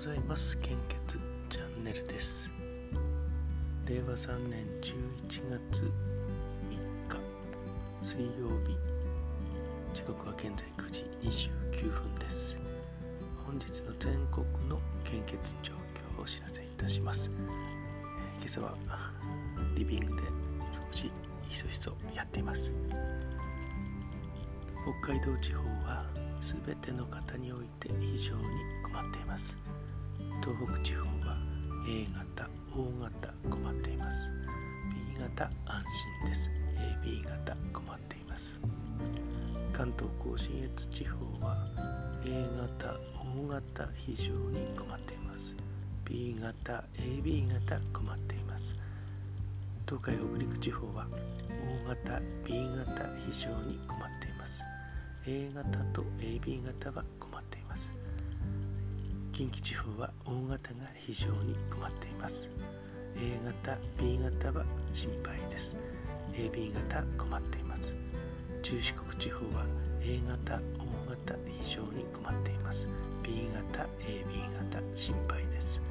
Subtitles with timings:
[0.00, 0.56] ございます。
[0.60, 1.18] 献血
[1.50, 2.50] チャンネルです。
[3.84, 4.94] 令和3年11
[5.68, 5.90] 月3
[7.06, 7.20] 日
[8.00, 8.78] 水曜日
[9.92, 12.58] 時刻は現在9時29分です。
[13.44, 18.74] 本日の全国の献血状況をお知らせいたします、えー、今朝は
[19.74, 20.22] リビングで
[20.72, 21.12] 少し
[21.46, 22.74] ひそひそやっています。
[25.02, 26.06] 北海道地方は
[26.40, 28.42] 全ての方において非常に
[28.82, 29.58] 困っています。
[30.42, 31.36] 東北地方は
[31.86, 34.32] A 型 O 型困っています。
[35.14, 35.84] B 型安
[36.22, 36.50] 心です。
[37.04, 38.58] AB 型困っています。
[39.74, 41.66] 関東甲信越地方は
[42.24, 42.94] A 型
[43.38, 45.54] O 型非常に困っています。
[46.06, 48.74] B 型 AB 型困っています。
[49.86, 51.06] 東海北陸地方は
[51.84, 54.64] O 型 B 型非常に困っています。
[55.26, 57.94] A 型と AB 型は困っています。
[59.40, 62.52] 近畿地方は O 型が非常に困っています。
[63.16, 65.78] A 型 B 型は心配です。
[66.34, 67.96] AB 型困っています。
[68.60, 69.64] 中四国地方は
[70.02, 70.60] A 型 O
[71.08, 72.86] 型非常に困っています。
[73.22, 75.82] B 型 AB 型心配です。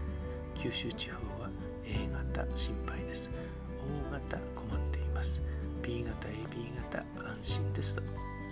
[0.53, 1.49] 九州地方は
[1.87, 3.31] A 型心配です。
[3.79, 5.41] O 型困っています。
[5.81, 8.03] B 型 AB 型安心ですと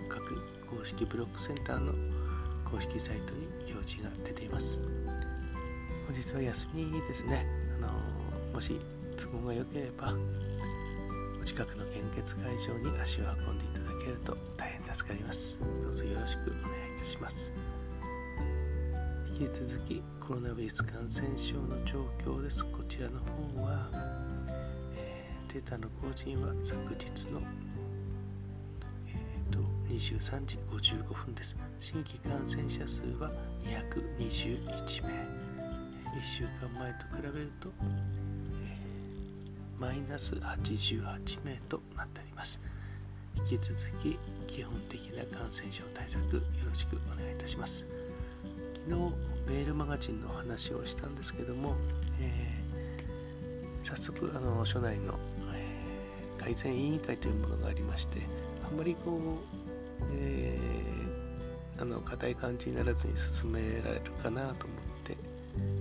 [0.10, 0.42] 各
[0.76, 1.94] 公式ブロックセンターの
[2.70, 4.80] 公式サイトに表示が出ています。
[6.06, 7.48] 本日は休みですね。
[7.82, 8.80] あのもし
[9.16, 10.14] 都合が良ければ
[11.42, 15.60] お近くの献血会場に足を運んでいただけると大変助かります。
[15.82, 17.54] どうぞよろしくお願いいたします。
[19.40, 22.66] 引き続きコロナウイルス感染症の状況です。
[22.66, 23.90] こちらの方は、
[24.96, 27.42] えー、データの更新は昨日の
[29.90, 31.58] 23時55分です。
[31.80, 33.32] 新規感染者数は
[33.64, 35.48] 221名。
[36.20, 37.70] 1週間前と比べると、
[39.80, 42.60] マイナス88名となっております。
[43.38, 47.88] 引き続き基本的な感染症対策よろしくお願いいたします。
[48.88, 49.14] 昨日
[49.48, 51.76] メールマガジンの話をしたんですけども、
[52.20, 55.14] えー、早速あの署内の、
[55.54, 58.22] えー、改善委員会というものがありまして
[58.66, 59.67] あんまりこう
[60.12, 65.18] えー、あの硬い感じにならずに進められるかなと思って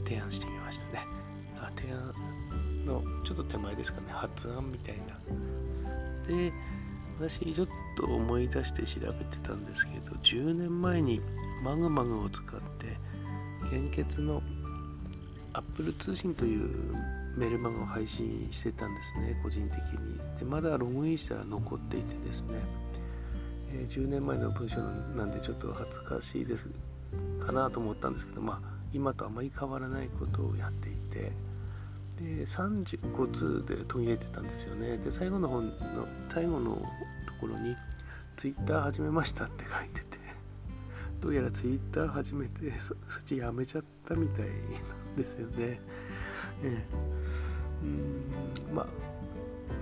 [0.04, 1.06] 提案してみましたね。
[1.58, 4.06] あ提案のちょっと手前ですかね。
[4.10, 5.18] 発案みたいな。
[6.26, 6.52] で
[7.18, 11.20] 私ちょっと思い出して調べてたんですけど10年前に
[11.62, 12.98] マグマグを使って
[13.70, 14.42] 献血の
[15.54, 16.94] アップル通信という
[17.36, 20.38] メルマガを配信してたんですね個人的に。
[20.38, 22.60] でまだログインしたら残っていてですね。
[23.78, 26.68] えー、10年前の文章なんでちょっと恥ずかしいです
[27.38, 28.60] かなと思ったんですけど、まあ、
[28.92, 31.32] 今とあまり変わらないことをやっていて
[32.18, 35.72] で35通で途切れてたんですよねで最後の本の
[36.32, 36.80] 最後のと
[37.40, 37.76] ころに
[38.36, 40.18] 「Twitter 始めました」って書いてて
[41.20, 44.52] どうやら Twitter 始めてそっちやめちゃったみたいな
[45.12, 45.80] んですよね。
[46.62, 46.86] え
[47.82, 48.86] うんまあ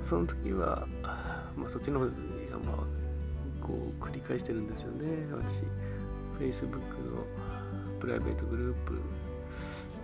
[0.03, 0.87] その時は、
[1.57, 2.13] まあ、そっちの方が
[2.65, 3.04] まあ
[3.65, 5.27] こう繰り返してるんですよね。
[5.33, 5.63] 私
[6.39, 6.75] Facebook
[7.11, 7.27] の
[7.99, 9.01] プライベートグループ、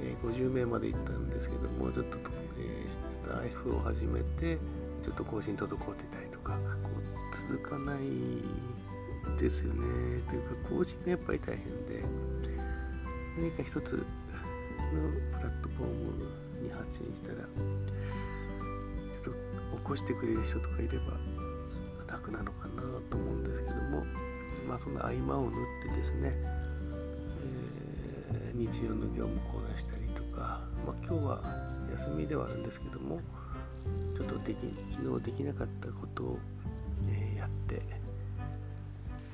[0.02, 2.18] えー、50名まで行ったんですけどもちょっと、
[2.58, 4.58] えー、スタイフを始めて
[5.04, 8.00] ちょっと更新滞ってたりとかこう続かない
[9.38, 10.22] ですよね。
[10.28, 12.40] というか更新がやっぱり大変で。
[13.38, 14.04] 何か一つの
[15.32, 17.36] プラットフォームに発信したら
[19.22, 19.34] ちょっ
[19.72, 21.16] と起こしてくれる人とかいれば
[22.06, 23.29] 楽なのかなと思
[24.70, 25.50] まあそんな合間を縫っ
[25.90, 26.32] てですね、
[28.32, 31.42] えー、日常の業務こなしたりとか、まあ、今日は
[31.90, 33.20] 休みではあるんですけども
[34.16, 34.58] ちょっとでき
[34.92, 36.38] 昨日できなかったことを、
[37.08, 37.82] えー、やって、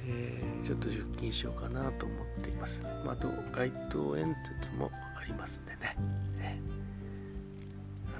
[0.06, 4.90] えー、ちょっと出勤しようかなと思っています、まあ、と街頭演説も
[5.20, 5.96] ありますんでね、
[6.40, 6.58] え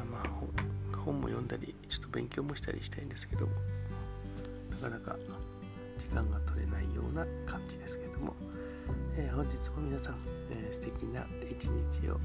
[0.07, 0.27] ー、まあ
[1.03, 3.49] 本も読んだりちょっと勉強もしたりしたいんですけど
[4.71, 5.17] なかなか
[6.09, 8.35] 時間が取れないような感じですけども、
[9.17, 10.17] えー、本日も皆さん、
[10.51, 12.21] えー、素敵な一日を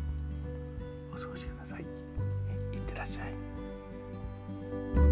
[1.12, 1.82] お過ごしください。
[1.82, 3.24] いってらっしゃ
[5.08, 5.11] い。